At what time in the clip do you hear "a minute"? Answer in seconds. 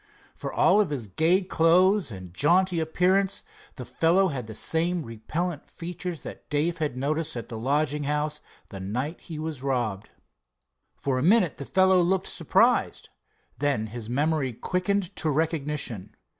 11.19-11.57